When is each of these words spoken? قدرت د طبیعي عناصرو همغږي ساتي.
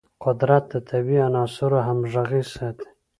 قدرت 0.23 0.63
د 0.73 0.75
طبیعي 0.89 1.21
عناصرو 1.27 1.79
همغږي 1.87 2.43
ساتي. 2.53 2.89